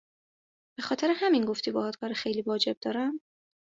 [0.77, 3.19] به خاطر همین گفتی باهات کار خیلی واجب دارم؟